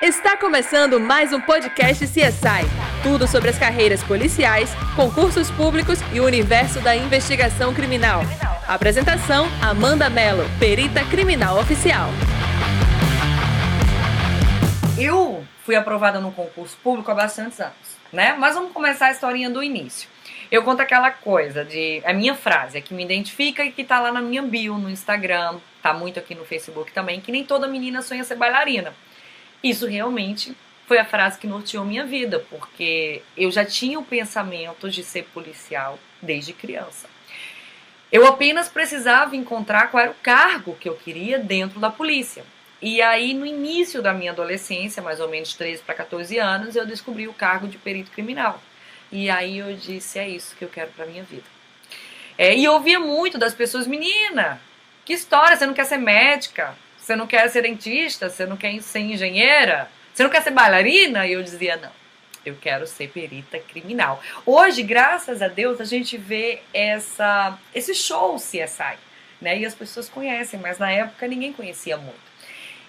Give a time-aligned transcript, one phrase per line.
[0.00, 2.62] Está começando mais um podcast CSI.
[3.02, 8.20] Tudo sobre as carreiras policiais, concursos públicos e o universo da investigação criminal.
[8.68, 12.10] Apresentação: Amanda Mello, perita criminal oficial.
[14.96, 18.36] Eu fui aprovada no concurso público há bastantes anos, né?
[18.38, 20.08] Mas vamos começar a historinha do início.
[20.48, 22.00] Eu conto aquela coisa de.
[22.04, 24.88] A minha frase, é que me identifica e que tá lá na minha bio no
[24.88, 28.94] Instagram, tá muito aqui no Facebook também, que nem toda menina sonha ser bailarina.
[29.62, 30.56] Isso realmente
[30.86, 35.24] foi a frase que norteou minha vida, porque eu já tinha o pensamento de ser
[35.34, 37.08] policial desde criança.
[38.10, 42.42] Eu apenas precisava encontrar qual era o cargo que eu queria dentro da polícia.
[42.80, 46.86] E aí, no início da minha adolescência, mais ou menos 13 para 14 anos, eu
[46.86, 48.62] descobri o cargo de perito criminal.
[49.10, 51.44] E aí eu disse: é isso que eu quero para minha vida.
[52.38, 54.60] É, e eu ouvia muito das pessoas: menina,
[55.04, 56.74] que história, você não quer ser médica?
[57.08, 58.28] Você não quer ser dentista?
[58.28, 59.90] Você não quer ser engenheira?
[60.12, 61.26] Você não quer ser bailarina?
[61.26, 61.90] E eu dizia: não,
[62.44, 64.22] eu quero ser perita criminal.
[64.44, 68.98] Hoje, graças a Deus, a gente vê essa, esse show CSI.
[69.40, 69.60] Né?
[69.60, 72.20] E as pessoas conhecem, mas na época ninguém conhecia muito.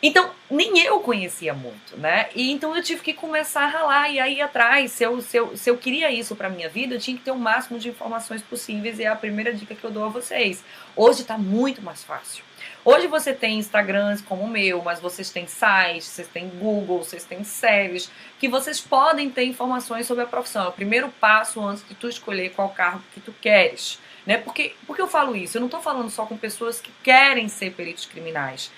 [0.02, 2.30] Então, nem eu conhecia muito, né?
[2.34, 4.94] E então eu tive que começar a ralar e aí atrás.
[4.94, 7.32] Se eu, se eu, se eu queria isso para minha vida, eu tinha que ter
[7.32, 10.64] o máximo de informações possíveis e é a primeira dica que eu dou a vocês.
[10.96, 12.44] Hoje está muito mais fácil.
[12.84, 17.26] Hoje você tem Instagrams como o meu, mas vocês têm sites, vocês têm Google, vocês
[17.26, 20.66] têm séries, que vocês podem ter informações sobre a profissão.
[20.66, 24.00] É o primeiro passo antes de tu escolher qual cargo que tu queres.
[24.26, 24.38] Né?
[24.38, 25.58] Porque, porque eu falo isso?
[25.58, 28.72] Eu não estou falando só com pessoas que querem ser peritos criminais.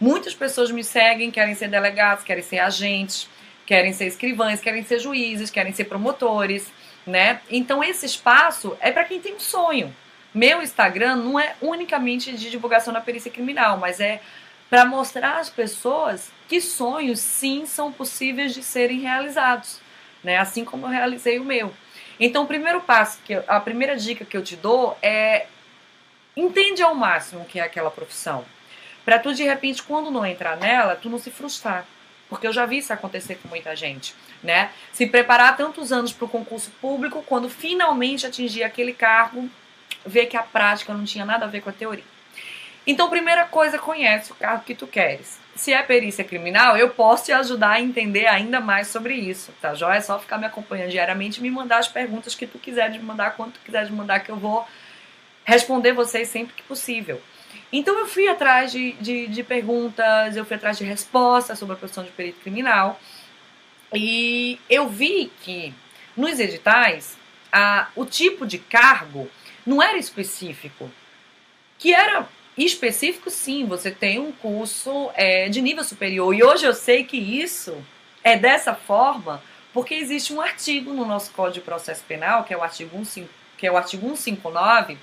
[0.00, 3.28] Muitas pessoas me seguem, querem ser delegados, querem ser agentes,
[3.64, 6.72] querem ser escrivães, querem ser juízes, querem ser promotores,
[7.06, 7.40] né?
[7.50, 9.94] Então esse espaço é para quem tem um sonho.
[10.34, 14.20] Meu Instagram não é unicamente de divulgação da perícia criminal, mas é
[14.68, 19.80] para mostrar às pessoas que sonhos sim são possíveis de serem realizados,
[20.22, 20.38] né?
[20.38, 21.72] Assim como eu realizei o meu.
[22.18, 25.46] Então, o primeiro passo, que a primeira dica que eu te dou é
[26.36, 28.44] entende ao máximo o que é aquela profissão.
[29.06, 31.86] Para tu, de repente, quando não entrar nela, tu não se frustrar.
[32.28, 34.12] Porque eu já vi isso acontecer com muita gente,
[34.42, 34.70] né?
[34.92, 39.48] Se preparar tantos anos para o concurso público, quando finalmente atingir aquele cargo,
[40.04, 42.02] ver que a prática não tinha nada a ver com a teoria.
[42.84, 45.38] Então, primeira coisa, conhece o cargo que tu queres.
[45.54, 49.72] Se é perícia criminal, eu posso te ajudar a entender ainda mais sobre isso, tá?
[49.72, 52.90] Já é só ficar me acompanhando diariamente e me mandar as perguntas que tu quiser
[52.90, 54.66] de mandar, quanto tu quiser de mandar, que eu vou
[55.44, 57.22] responder vocês sempre que possível.
[57.72, 61.78] Então eu fui atrás de, de, de, perguntas, eu fui atrás de respostas sobre a
[61.78, 63.00] profissão de perito criminal.
[63.92, 65.74] E eu vi que
[66.16, 67.16] nos editais
[67.52, 69.28] a, o tipo de cargo
[69.66, 70.90] não era específico,
[71.78, 76.34] que era específico sim, você tem um curso é, de nível superior.
[76.34, 77.76] E hoje eu sei que isso
[78.24, 82.56] é dessa forma porque existe um artigo no nosso Código de Processo Penal, que é
[82.56, 83.28] o artigo 15,
[83.58, 84.96] que é o artigo 159,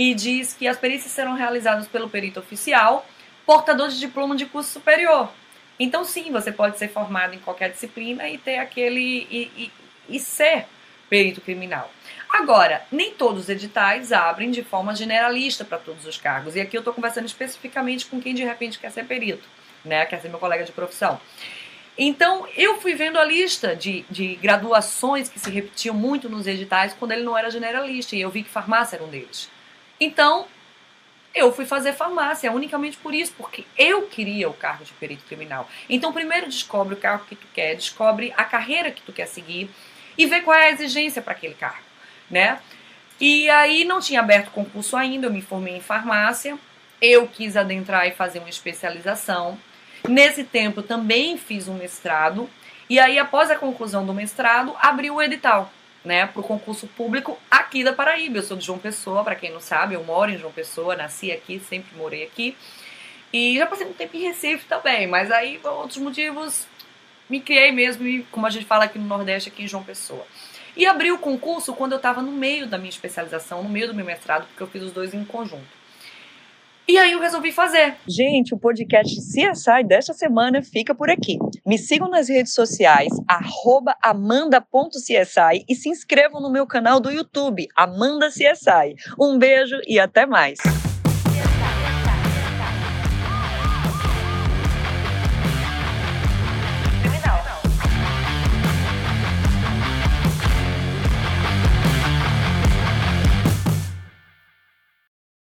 [0.00, 3.06] que diz que as perícias serão realizadas pelo perito oficial,
[3.44, 5.30] portador de diploma de curso superior.
[5.78, 9.28] Então, sim, você pode ser formado em qualquer disciplina e ter aquele.
[9.30, 9.72] e, e,
[10.08, 10.64] e ser
[11.10, 11.92] perito criminal.
[12.32, 16.56] Agora, nem todos os editais abrem de forma generalista para todos os cargos.
[16.56, 19.46] E aqui eu estou conversando especificamente com quem de repente quer ser perito,
[19.84, 20.06] né?
[20.06, 21.20] Quer ser meu colega de profissão.
[21.98, 26.96] Então, eu fui vendo a lista de, de graduações que se repetiam muito nos editais
[26.98, 28.16] quando ele não era generalista.
[28.16, 29.50] E eu vi que farmácia era um deles.
[30.00, 30.46] Então,
[31.34, 35.68] eu fui fazer farmácia, unicamente por isso, porque eu queria o cargo de perito criminal.
[35.88, 39.70] Então, primeiro descobre o cargo que tu quer, descobre a carreira que tu quer seguir
[40.16, 41.84] e vê qual é a exigência para aquele cargo,
[42.30, 42.58] né?
[43.20, 46.58] E aí não tinha aberto concurso ainda, eu me formei em farmácia,
[47.00, 49.58] eu quis adentrar e fazer uma especialização.
[50.08, 52.48] Nesse tempo também fiz um mestrado
[52.88, 55.70] e aí após a conclusão do mestrado, abri o edital
[56.04, 58.38] né, para o concurso público aqui da Paraíba.
[58.38, 61.30] Eu sou de João Pessoa, para quem não sabe, eu moro em João Pessoa, nasci
[61.30, 62.56] aqui, sempre morei aqui.
[63.32, 66.66] E já passei um tempo em Recife também, mas aí por outros motivos
[67.28, 70.26] me criei mesmo, como a gente fala aqui no Nordeste, aqui em João Pessoa.
[70.76, 73.94] E abri o concurso quando eu estava no meio da minha especialização, no meio do
[73.94, 75.79] meu mestrado, porque eu fiz os dois em conjunto.
[76.88, 77.94] E aí eu resolvi fazer.
[78.06, 81.38] Gente, o podcast CSI desta semana fica por aqui.
[81.64, 83.12] Me sigam nas redes sociais,
[84.02, 88.96] amanda.csi e se inscrevam no meu canal do YouTube, Amanda CSI.
[89.20, 90.58] Um beijo e até mais.